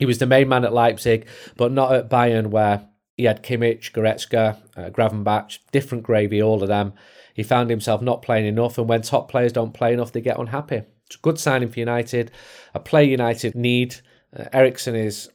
[0.01, 3.92] He was the main man at Leipzig, but not at Bayern, where he had Kimmich,
[3.92, 6.92] Goretzka, uh, Gravenberch, different gravy, all of them.
[7.35, 10.40] He found himself not playing enough, and when top players don't play enough, they get
[10.40, 10.83] unhappy.
[11.07, 12.33] It's a good signing for United,
[12.75, 13.97] a player United need.
[14.37, 15.31] Uh, Eriksen is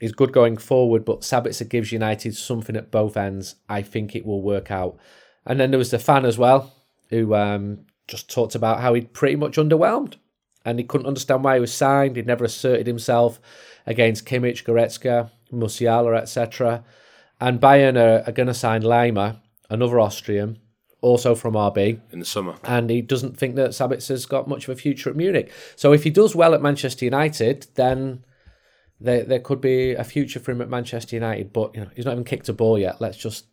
[0.00, 3.56] is good going forward, but Sabitzer gives United something at both ends.
[3.68, 4.98] I think it will work out.
[5.46, 6.72] And then there was the fan as well,
[7.10, 10.16] who um, just talked about how he'd pretty much underwhelmed
[10.64, 12.16] and he couldn't understand why he was signed.
[12.16, 13.40] He'd never asserted himself
[13.86, 16.84] against Kimmich, Goretzka, Musiala, etc.
[17.40, 19.38] And Bayern are, are going to sign Laimer,
[19.70, 20.58] another Austrian,
[21.00, 22.00] also from RB.
[22.12, 22.56] In the summer.
[22.64, 25.50] And he doesn't think that Sabitzer's got much of a future at Munich.
[25.76, 28.24] So if he does well at Manchester United, then
[29.00, 32.04] there there could be a future for him at Manchester United, but you know he's
[32.04, 33.00] not even kicked a ball yet.
[33.00, 33.46] Let's just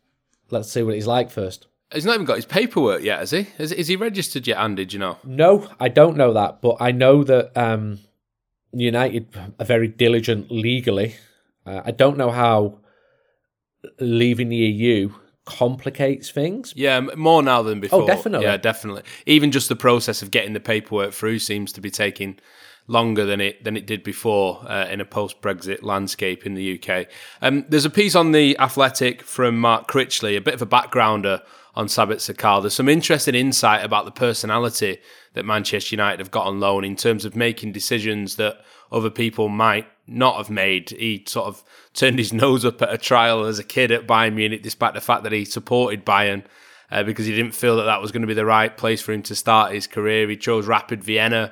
[0.51, 1.67] let's see what he's like first.
[1.93, 3.47] He's not even got his paperwork yet, has he?
[3.57, 4.83] Is, is he registered yet, Andy?
[4.83, 5.17] Do you know?
[5.23, 7.99] No, I don't know that, but I know that um,
[8.73, 11.15] United are very diligent legally.
[11.65, 12.79] Uh, I don't know how
[14.01, 15.11] leaving the EU
[15.45, 16.73] complicates things.
[16.75, 18.03] Yeah, more now than before.
[18.03, 18.45] Oh, definitely.
[18.45, 19.03] Yeah, definitely.
[19.25, 22.37] Even just the process of getting the paperwork through seems to be taking
[22.87, 26.81] longer than it than it did before uh, in a post Brexit landscape in the
[26.81, 27.07] UK.
[27.41, 31.41] Um, there's a piece on the Athletic from Mark Critchley, a bit of a backgrounder
[31.75, 32.61] on Sabitzer Carl.
[32.61, 34.97] There's some interesting insight about the personality
[35.33, 39.49] that Manchester United have got on loan in terms of making decisions that other people
[39.49, 40.89] might not have made.
[40.89, 44.33] He sort of turned his nose up at a trial as a kid at Bayern
[44.33, 46.43] Munich, despite the fact that he supported Bayern.
[46.89, 49.11] Uh, because he didn't feel that that was going to be the right place for
[49.11, 50.29] him to start his career.
[50.29, 51.51] He chose Rapid Vienna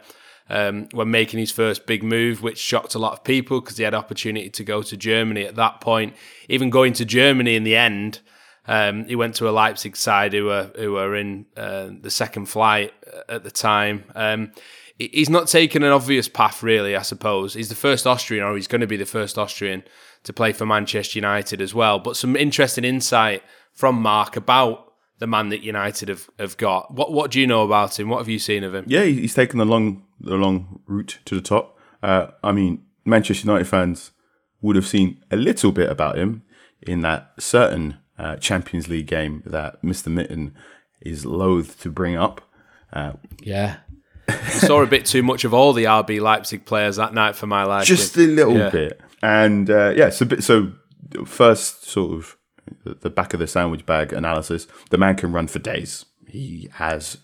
[0.50, 3.84] um, when making his first big move, which shocked a lot of people because he
[3.84, 6.16] had opportunity to go to Germany at that point.
[6.50, 8.20] Even going to Germany in the end,
[8.68, 12.48] um, he went to a Leipzig side who were who were in uh, the second
[12.48, 12.94] flight
[13.30, 14.04] at the time.
[14.16, 14.52] Um,
[14.98, 16.96] he's not taken an obvious path, really.
[16.96, 19.84] I suppose he's the first Austrian, or he's going to be the first Austrian
[20.24, 22.00] to play for Manchester United as well.
[22.00, 24.85] But some interesting insight from Mark about
[25.20, 26.94] the man that United have, have got.
[26.94, 28.10] What what do you know about him?
[28.10, 28.86] What have you seen of him?
[28.88, 31.78] Yeah, he's taken the long the long route to the top.
[32.04, 34.12] Uh, I mean, Manchester United fans
[34.62, 36.44] would have seen a little bit about him
[36.82, 40.56] in that certain uh, Champions League game that Mister Mitten
[41.02, 42.42] is loath to bring up.
[42.92, 43.78] Uh, yeah.
[44.28, 47.46] I saw a bit too much of all the RB Leipzig players that night for
[47.46, 47.86] my life.
[47.86, 48.70] Just a little yeah.
[48.70, 50.74] bit, and uh, yeah, so so
[51.26, 52.38] first sort of
[52.94, 56.06] the back of the sandwich bag analysis, the man can run for days.
[56.28, 57.18] He has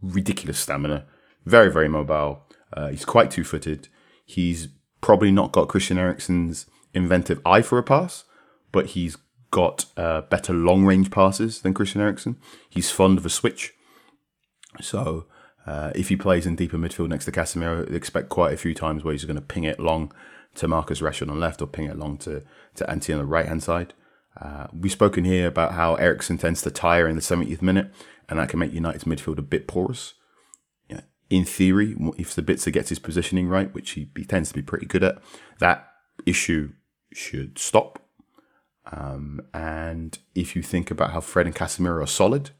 [0.00, 1.06] ridiculous stamina,
[1.44, 2.42] very, very mobile.
[2.72, 3.88] Uh, he's quite two footed.
[4.24, 4.68] He's
[5.00, 8.24] probably not got Christian Eriksen's inventive eye for a pass,
[8.72, 9.16] but he's
[9.50, 12.36] got uh, better long range passes than Christian Eriksen.
[12.68, 13.72] He's fond of a switch.
[14.80, 15.26] So
[15.66, 19.04] uh, if he plays in deeper midfield next to Casemiro, expect quite a few times
[19.04, 20.12] where he's going to ping it long
[20.56, 22.42] to Marcus Rashford on the left or ping it long to,
[22.74, 23.94] to Ante on the right hand side.
[24.40, 27.92] Uh, we've spoken here about how Eriksen tends to tire in the 70th minute,
[28.28, 30.14] and that can make United's midfield a bit porous.
[31.30, 34.86] in theory, if Sabitzer gets his positioning right, which he, he, tends to be pretty
[34.86, 35.18] good at,
[35.58, 35.88] that
[36.26, 36.72] issue
[37.12, 38.00] should stop.
[38.92, 42.50] Um, and if you think about how Fred and Casemiro are solid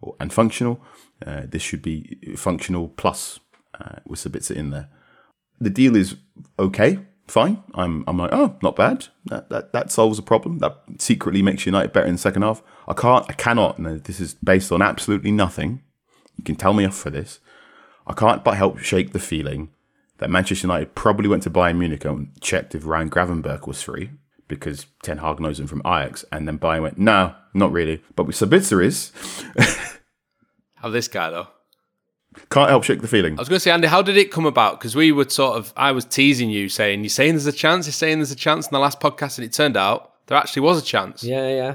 [0.00, 0.80] or, and functional,
[1.24, 3.38] uh, this should be functional plus
[3.80, 4.88] uh, with Sabitzer in there.
[5.60, 6.16] the deal is
[6.58, 6.98] okay,
[7.32, 7.62] fine.
[7.74, 9.08] I'm I'm like, oh, not bad.
[9.26, 10.58] That that that solves a problem.
[10.58, 12.62] That secretly makes United better in the second half.
[12.86, 13.78] I can't, I cannot.
[13.78, 15.82] And this is based on absolutely nothing.
[16.36, 17.40] You can tell me off for this.
[18.06, 19.70] I can't but help shake the feeling
[20.18, 24.10] that Manchester United probably went to Bayern Munich and checked if Ryan Gravenberch was free
[24.48, 28.02] because Ten Hag knows him from Ajax, and then Bayern went, no, not really.
[28.16, 29.12] But with Sabitzer is.
[30.76, 31.48] How this guy though?
[32.50, 33.34] Can't help shake the feeling.
[33.38, 34.78] I was going to say, Andy, how did it come about?
[34.78, 37.86] Because we were sort of, I was teasing you, saying, "You're saying there's a chance.
[37.86, 40.62] You're saying there's a chance." In the last podcast, and it turned out there actually
[40.62, 41.24] was a chance.
[41.24, 41.74] Yeah, yeah.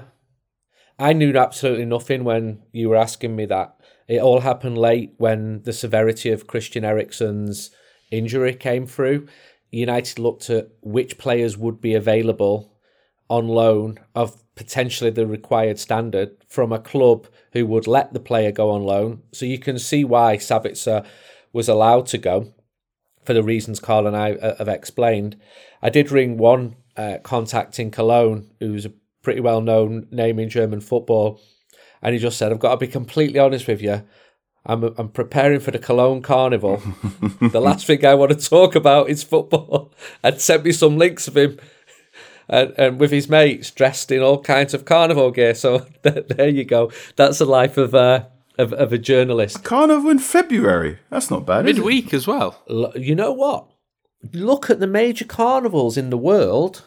[0.99, 3.76] I knew absolutely nothing when you were asking me that.
[4.08, 7.71] It all happened late when the severity of Christian Eriksen's
[8.12, 9.28] injury came through.
[9.71, 12.72] United looked at which players would be available
[13.29, 18.51] on loan of potentially the required standard from a club who would let the player
[18.51, 19.21] go on loan.
[19.31, 21.05] So you can see why Sabitzer
[21.51, 22.53] was allowed to go
[23.23, 25.38] for the reasons Carl and I uh, have explained.
[25.81, 30.49] I did ring one uh, contact in Cologne, who's a pretty well known name in
[30.49, 31.41] German football,
[32.01, 34.03] and he just said, I've got to be completely honest with you.
[34.65, 36.77] I'm, I'm preparing for the Cologne Carnival.
[37.41, 39.91] the last thing I want to talk about is football.
[40.23, 41.59] And sent me some links of him
[42.49, 45.56] and, and with his mates dressed in all kinds of carnival gear.
[45.56, 46.91] So there you go.
[47.15, 48.25] That's the life of uh,
[48.58, 49.63] of, of a journalist.
[49.63, 50.99] Carnival in February.
[51.10, 51.67] That's not bad.
[51.67, 51.79] is it?
[51.79, 52.62] Midweek as well.
[52.69, 53.67] L- You know what?
[54.32, 56.84] Look at the major carnivals in the world.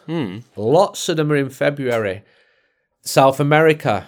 [0.55, 2.23] Lots of them are in February.
[3.01, 4.07] South America,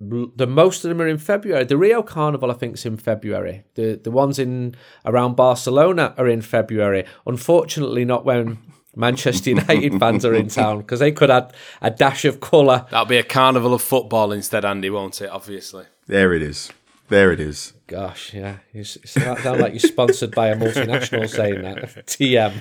[0.00, 1.64] the most of them are in February.
[1.64, 3.64] The Rio Carnival, I think, is in February.
[3.74, 7.04] The the ones in around Barcelona are in February.
[7.26, 8.58] Unfortunately, not when
[8.96, 12.86] Manchester United fans are in town because they could add a dash of colour.
[12.90, 15.30] That'll be a carnival of football instead, Andy, won't it?
[15.30, 15.84] Obviously.
[16.06, 16.72] There it is.
[17.08, 17.72] There it is.
[17.86, 21.82] Gosh, yeah, you s- sound sound like you're sponsored by a multinational saying that.
[22.06, 22.52] TM.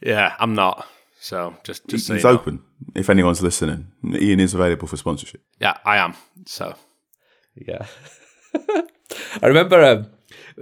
[0.00, 0.86] Yeah, I'm not.
[1.18, 2.36] So just just so It's you know.
[2.36, 2.62] open.
[2.94, 5.42] If anyone's listening, Ian is available for sponsorship.
[5.60, 6.14] Yeah, I am.
[6.46, 6.74] So
[7.56, 7.86] Yeah.
[9.42, 10.06] I remember um,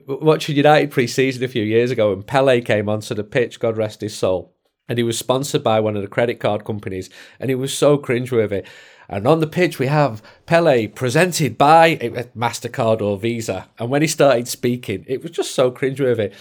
[0.07, 3.77] watching United pre season a few years ago and Pele came onto the pitch, God
[3.77, 4.54] rest his soul.
[4.89, 7.09] And he was sponsored by one of the credit card companies.
[7.41, 8.67] And he was so cringeworthy.
[9.09, 11.97] And on the pitch, we have Pele presented by
[12.37, 13.69] MasterCard or Visa.
[13.79, 16.35] And when he started speaking, it was just so cringeworthy.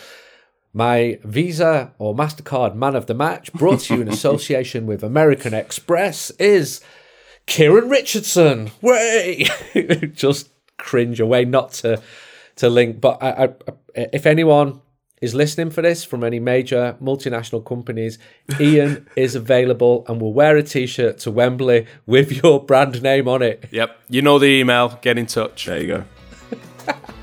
[0.73, 5.53] My Visa or MasterCard man of the match, brought to you in association with American
[5.53, 6.82] Express, is
[7.45, 8.71] Kieran Richardson.
[8.82, 9.45] Way!
[10.13, 12.01] Just cringe away not to
[12.56, 13.01] to link.
[13.01, 13.49] But I, I,
[13.95, 14.82] if anyone
[15.23, 18.19] is listening for this from any major multinational companies,
[18.59, 23.41] Ian is available and will wear a t-shirt to Wembley with your brand name on
[23.41, 23.63] it.
[23.71, 24.99] yep, you know the email.
[25.01, 25.65] Get in touch.
[25.65, 26.03] There you go.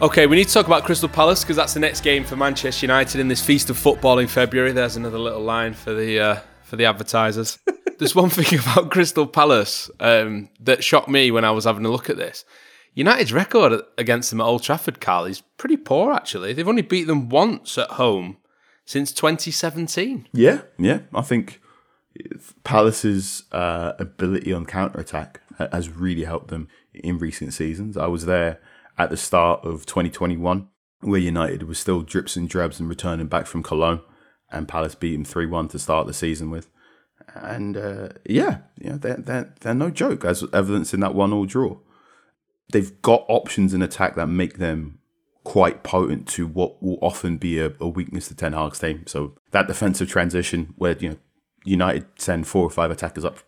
[0.00, 2.86] Okay, we need to talk about Crystal Palace because that's the next game for Manchester
[2.86, 4.70] United in this feast of football in February.
[4.70, 7.58] There's another little line for the uh, for the advertisers.
[7.98, 11.88] There's one thing about Crystal Palace um, that shocked me when I was having a
[11.88, 12.44] look at this.
[12.94, 16.52] United's record against them at Old Trafford, Carl, is pretty poor actually.
[16.52, 18.36] They've only beat them once at home
[18.84, 20.28] since 2017.
[20.32, 21.00] Yeah, yeah.
[21.12, 21.60] I think
[22.62, 27.96] Palace's uh, ability on counter attack has really helped them in recent seasons.
[27.96, 28.60] I was there
[28.98, 30.68] at the start of 2021,
[31.00, 34.00] where United was still drips and drabs and returning back from Cologne,
[34.50, 36.70] and Palace beat them 3 1 to start the season with.
[37.34, 41.46] And uh, yeah, yeah, they're, they're, they're no joke, as evidenced in that 1 all
[41.46, 41.78] draw.
[42.72, 44.98] They've got options in attack that make them
[45.48, 49.06] quite potent to what will often be a, a weakness to Ten Hag's team.
[49.06, 51.16] So that defensive transition where you know
[51.64, 53.38] United send four or five attackers up,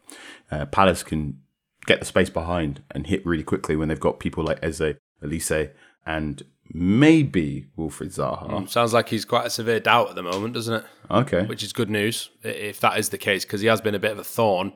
[0.51, 1.41] uh, Palace can
[1.85, 5.71] get the space behind and hit really quickly when they've got people like Eze, Olise,
[6.07, 6.43] and
[6.73, 8.49] maybe Wilfried Zaha.
[8.51, 10.85] Mm, sounds like he's quite a severe doubt at the moment, doesn't it?
[11.11, 13.99] Okay, which is good news if that is the case because he has been a
[13.99, 14.73] bit of a thorn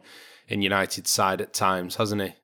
[0.48, 2.34] in United's side at times, hasn't he?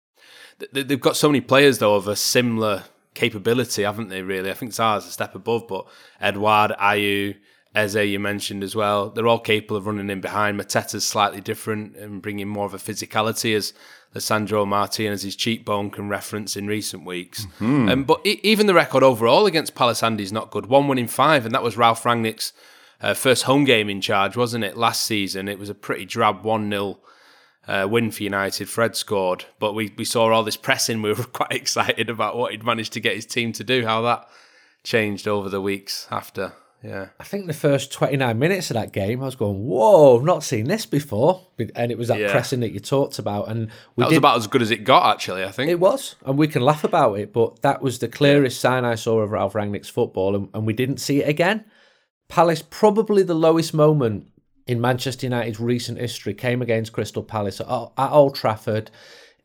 [0.61, 2.85] Th- th- They've got so many players though of a similar
[3.15, 4.23] capability, haven't they?
[4.23, 5.87] Really, I think Zaha's a step above, but
[6.21, 7.37] Edouard, Ayew,
[7.75, 10.59] Eze, you mentioned as well, they're all capable of running in behind.
[10.59, 13.73] Mateta's slightly different and bringing more of a physicality as
[14.15, 17.47] Lisandro Martinez's cheekbone can reference in recent weeks.
[17.61, 17.89] Mm-hmm.
[17.89, 20.67] Um, but even the record overall against Palace Andy's not good.
[20.67, 22.53] One win in five, and that was Ralf Rangnick's
[23.01, 24.77] uh, first home game in charge, wasn't it?
[24.77, 26.99] Last season, it was a pretty drab 1 0
[27.69, 28.69] uh, win for United.
[28.69, 31.03] Fred scored, but we, we saw all this pressing.
[31.03, 34.03] We were quite excited about what he'd managed to get his team to do, how
[34.03, 34.29] that
[34.83, 36.53] changed over the weeks after.
[36.83, 37.09] Yeah.
[37.19, 40.43] I think the first 29 minutes of that game, I was going, whoa, I've not
[40.43, 41.43] seen this before.
[41.75, 42.31] And it was that Yeah.
[42.31, 43.49] pressing that you talked about.
[43.49, 43.67] And
[43.97, 45.71] we That was did- about as good as it got, actually, I think.
[45.71, 48.95] It was, and we can laugh about it, but that was the clearest sign I
[48.95, 51.65] saw of Ralf Rangnick's football, and, and we didn't see it again.
[52.29, 54.29] Palace, probably the lowest moment
[54.67, 57.67] in Manchester United's recent history, came against Crystal Palace at,
[57.99, 58.91] at Old Trafford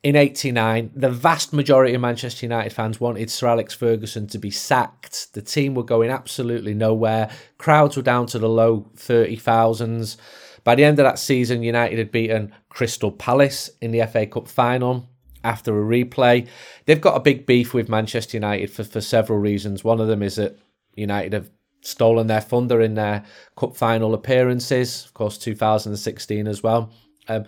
[0.06, 0.92] in 89.
[0.94, 5.34] The vast majority of Manchester United fans wanted Sir Alex Ferguson to be sacked.
[5.34, 7.32] The team were going absolutely nowhere.
[7.58, 10.18] Crowds were down to the low 30,000s.
[10.64, 14.48] By the end of that season, United had beaten Crystal Palace in the FA Cup
[14.48, 15.10] final
[15.44, 16.48] after a replay.
[16.86, 19.84] They've got a big beef with Manchester United for, for several reasons.
[19.84, 20.60] One of them is that
[20.94, 21.50] United have
[21.82, 23.24] stolen their thunder in their
[23.58, 26.92] cup final appearances, of course, 2016 as well.
[27.28, 27.46] Um,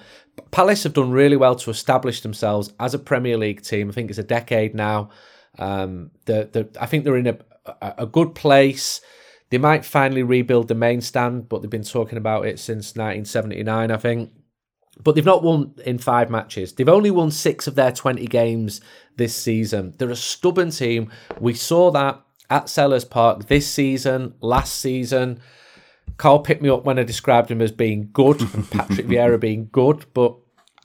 [0.51, 3.89] Palace have done really well to establish themselves as a Premier League team.
[3.89, 5.09] I think it's a decade now.
[5.57, 9.01] Um, the, the, I think they're in a, a, a good place.
[9.49, 13.91] They might finally rebuild the main stand, but they've been talking about it since 1979,
[13.91, 14.31] I think.
[15.01, 16.73] But they've not won in five matches.
[16.73, 18.81] They've only won six of their 20 games
[19.15, 19.93] this season.
[19.97, 21.11] They're a stubborn team.
[21.39, 25.39] We saw that at Selhurst Park this season, last season.
[26.17, 29.69] Carl picked me up when I described him as being good and Patrick Vieira being
[29.71, 30.05] good.
[30.13, 30.35] But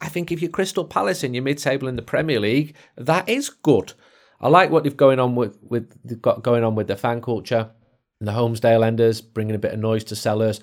[0.00, 3.28] I think if you're Crystal Palace in your mid table in the Premier League, that
[3.28, 3.94] is good.
[4.40, 7.22] I like what they've going on with, with they've got going on with the fan
[7.22, 7.70] culture
[8.18, 10.60] and the Holmesdale Enders, bringing a bit of noise to Selhurst.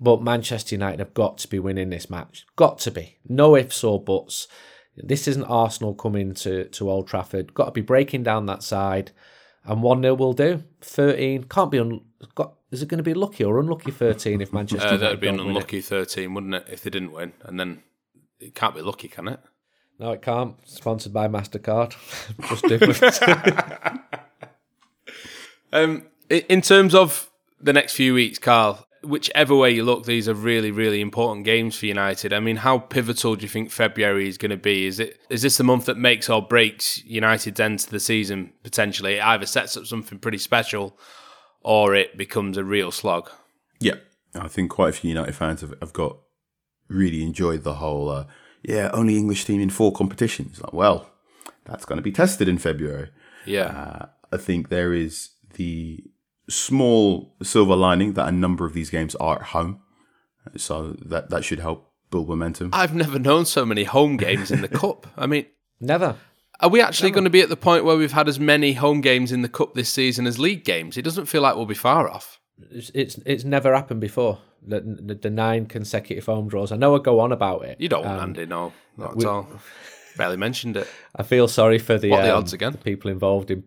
[0.00, 2.46] But Manchester United have got to be winning this match.
[2.56, 3.18] Got to be.
[3.28, 4.48] No ifs or buts.
[4.96, 7.54] This isn't Arsenal coming to, to Old Trafford.
[7.54, 9.12] Got to be breaking down that side.
[9.64, 10.64] And 1 0 will do.
[10.80, 11.44] 13.
[11.44, 11.78] Can't be.
[11.78, 12.04] Un-
[12.34, 15.20] got, is it going to be lucky or unlucky 13 if Manchester Uh, that would
[15.20, 15.58] be an don't win it?
[15.58, 17.32] unlucky 13, wouldn't it, if they didn't win?
[17.44, 17.82] And then
[18.40, 19.38] it can't be lucky, can it?
[19.98, 20.56] No, it can't.
[20.64, 21.94] Sponsored by MasterCard.
[22.48, 24.00] Just different.
[25.72, 30.34] Um, in terms of the next few weeks, Carl, whichever way you look, these are
[30.34, 32.32] really, really important games for United.
[32.32, 34.86] I mean, how pivotal do you think February is going to be?
[34.86, 38.52] Is it is this the month that makes or breaks United's end to the season
[38.62, 39.14] potentially?
[39.14, 40.98] It either sets up something pretty special,
[41.64, 43.30] or it becomes a real slog.
[43.80, 43.96] Yeah,
[44.34, 46.16] I think quite a few United fans have, have got
[46.88, 48.08] really enjoyed the whole.
[48.10, 48.24] Uh,
[48.62, 50.60] yeah, only English team in four competitions.
[50.60, 51.10] Like, well,
[51.64, 53.10] that's going to be tested in February.
[53.44, 56.04] Yeah, Uh, I think there is the
[56.48, 59.80] small silver lining that a number of these games are at home,
[60.56, 62.70] so that that should help build momentum.
[62.72, 65.06] I've never known so many home games in the cup.
[65.16, 65.46] I mean,
[65.80, 66.16] Never.
[66.62, 69.00] Are we actually going to be at the point where we've had as many home
[69.00, 70.96] games in the cup this season as league games?
[70.96, 72.40] It doesn't feel like we'll be far off.
[72.70, 74.38] It's, it's it's never happened before.
[74.64, 76.70] The, the, the nine consecutive home draws.
[76.70, 77.80] I know I go on about it.
[77.80, 79.48] You don't want Um, Andy, no, not we- at all.
[80.16, 80.86] Barely mentioned it.
[81.16, 82.70] I feel sorry for the, What the um, odds again?
[82.72, 83.64] the people involved in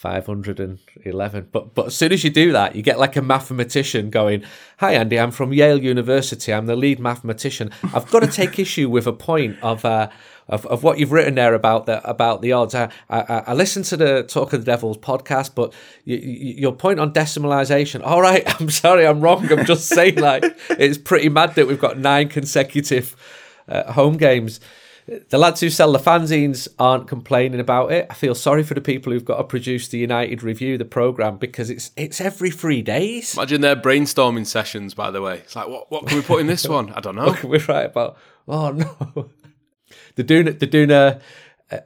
[0.00, 1.46] five hundred and eleven.
[1.52, 4.42] But but as soon as you do that, you get like a mathematician going,
[4.78, 6.54] "Hi Andy, I'm from Yale University.
[6.54, 7.70] I'm the lead mathematician.
[7.94, 10.08] I've got to take issue with a point of." Uh,
[10.48, 13.84] of, of what you've written there about the about the odds, I, I, I listened
[13.84, 15.72] to the Talk of the Devils podcast, but
[16.04, 18.00] you, you, your point on decimalisation.
[18.02, 19.48] All right, I'm sorry, I'm wrong.
[19.52, 23.14] I'm just saying, like it's pretty mad that we've got nine consecutive
[23.68, 24.58] uh, home games.
[25.28, 28.06] The lads who sell the fanzines aren't complaining about it.
[28.08, 31.36] I feel sorry for the people who've got to produce the United Review, the program,
[31.36, 33.34] because it's it's every three days.
[33.36, 35.38] Imagine their brainstorming sessions, by the way.
[35.38, 36.92] It's like, what, what can we put in this one?
[36.92, 37.36] I don't know.
[37.44, 38.18] We're right about.
[38.46, 39.30] Oh no,
[40.14, 40.60] they're doing it.
[40.60, 41.20] They're doing a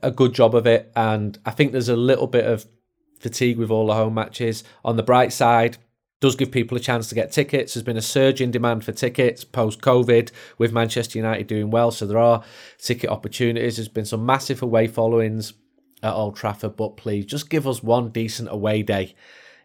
[0.03, 2.66] a good job of it, and I think there's a little bit of
[3.20, 4.64] fatigue with all the home matches.
[4.85, 5.79] On the bright side,
[6.25, 7.75] does give people a chance to get tickets.
[7.75, 11.91] There's been a surge in demand for tickets post COVID, with Manchester United doing well,
[11.91, 12.43] so there are
[12.79, 13.77] ticket opportunities.
[13.77, 15.53] There's been some massive away followings
[16.03, 19.14] at Old Trafford, but please just give us one decent away day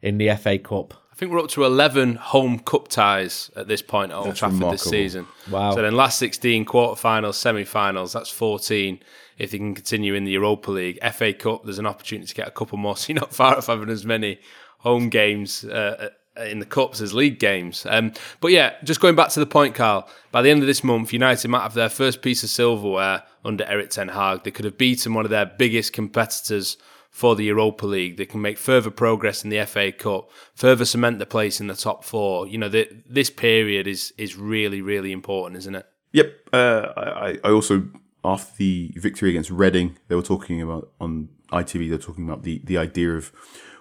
[0.01, 0.95] in the FA Cup.
[1.13, 4.39] I think we're up to 11 home cup ties at this point at Old That's
[4.39, 5.27] Trafford this season.
[5.49, 5.71] Wow.
[5.71, 8.99] So then last 16 quarterfinals, semi-finals, that's 14
[9.37, 10.99] if they can continue in the Europa League.
[11.13, 13.67] FA Cup, there's an opportunity to get a couple more, so you're not far off
[13.67, 14.41] having as many
[14.79, 16.09] home games uh,
[16.47, 17.85] in the cups as league games.
[17.89, 20.83] Um, but yeah, just going back to the point, Carl, by the end of this
[20.83, 24.43] month, United might have their first piece of silverware under Erik Ten Hag.
[24.43, 26.77] They could have beaten one of their biggest competitors
[27.09, 28.17] for the Europa League.
[28.17, 31.75] They can make further progress in the FA Cup, further cement the place in the
[31.75, 32.47] top four.
[32.47, 35.85] You know, the, this period is is really, really important, isn't it?
[36.13, 36.33] Yep.
[36.53, 37.87] Uh, I, I also
[38.23, 41.89] after the victory against Reading, they were talking about on ITV.
[41.89, 43.31] They're talking about the the idea of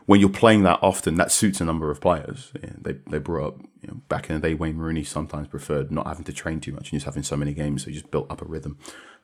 [0.08, 2.50] when you're playing that often, that suits a number of players.
[2.62, 4.54] Yeah, they they brought up you know, back in the day.
[4.54, 7.52] Wayne Rooney sometimes preferred not having to train too much and just having so many
[7.52, 8.78] games, so he just built up a rhythm.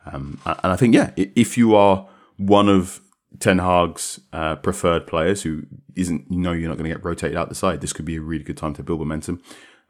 [0.04, 2.06] Um, and I think yeah, if you are
[2.36, 3.00] one of
[3.38, 5.62] Ten Hag's uh, preferred players who
[5.96, 7.80] isn't, you know, you're not going to get rotated out the side.
[7.80, 9.40] This could be a really good time to build momentum.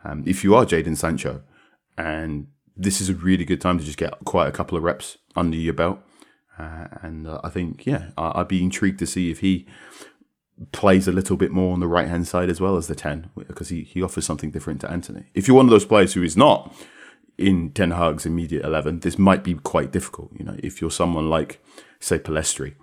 [0.05, 1.43] Um, if you are Jadon Sancho,
[1.99, 5.19] and this is a really good time to just get quite a couple of reps
[5.35, 5.99] under your belt.
[6.57, 9.67] Uh, and uh, I think, yeah, I'd be intrigued to see if he
[10.73, 13.31] plays a little bit more on the right hand side as well as the 10,
[13.37, 15.25] because he, he offers something different to Antony.
[15.35, 16.75] If you're one of those players who is not
[17.37, 20.31] in Ten Hag's immediate 11, this might be quite difficult.
[20.39, 21.63] You know, if you're someone like,
[21.99, 22.75] say, Pellistri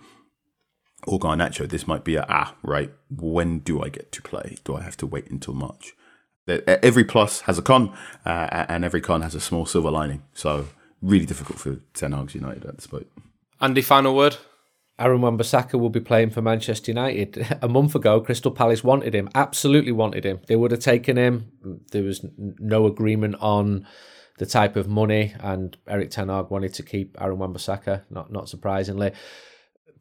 [1.07, 4.57] or Garnacho, this might be a, ah, right, when do I get to play?
[4.63, 5.93] Do I have to wait until March?
[6.47, 7.95] Every plus has a con,
[8.26, 10.24] uh, and every con has a small silver lining.
[10.34, 10.67] So,
[11.01, 13.07] really difficult for Ten Hag's United at this point.
[13.61, 14.38] Andy, final word?
[15.01, 17.57] Aaron Wan-Bissaka will be playing for Manchester United.
[17.61, 20.39] A month ago, Crystal Palace wanted him, absolutely wanted him.
[20.47, 21.51] They would have taken him.
[21.91, 23.87] There was no agreement on
[24.37, 28.47] the type of money, and Erik Ten Hag wanted to keep Aaron Wan-Bissaka, not, not
[28.47, 29.11] surprisingly.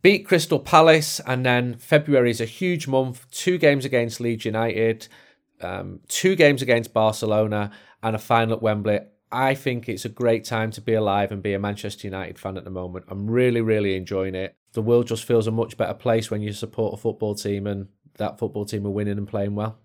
[0.02, 3.30] Beat Crystal Palace, and then February is a huge month.
[3.30, 5.08] Two games against Leeds United,
[5.62, 7.70] um, two games against Barcelona,
[8.02, 9.00] and a final at Wembley.
[9.32, 12.56] I think it's a great time to be alive and be a Manchester United fan
[12.56, 13.06] at the moment.
[13.08, 14.56] I'm really, really enjoying it.
[14.72, 17.88] The world just feels a much better place when you support a football team and
[18.18, 19.78] that football team are winning and playing well.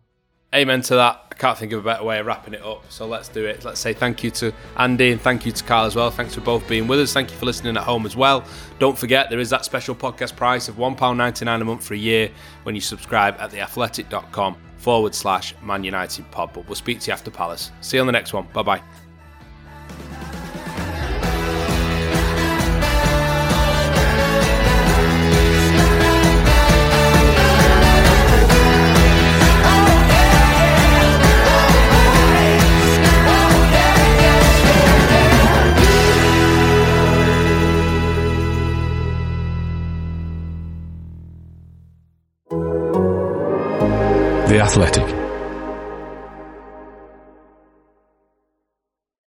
[0.53, 1.25] Amen to that.
[1.31, 2.89] I can't think of a better way of wrapping it up.
[2.89, 3.65] So let's do it.
[3.65, 6.09] Let's say thank you to Andy and thank you to Carl as well.
[6.11, 7.11] Thanks for both being with us.
[7.11, 8.45] Thank you for listening at home as well.
[8.79, 12.31] Don't forget, there is that special podcast price of £1.99 a month for a year
[12.63, 16.51] when you subscribe at theathletic.com forward slash Man United pod.
[16.53, 17.71] But we'll speak to you after Palace.
[17.81, 18.47] See you on the next one.
[18.53, 19.04] Bye bye.
[44.65, 45.14] Athletic.